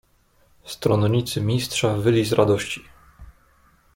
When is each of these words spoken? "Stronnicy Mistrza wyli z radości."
"Stronnicy 0.65 1.41
Mistrza 1.41 1.93
wyli 1.97 2.25
z 2.25 2.33
radości." 2.33 2.85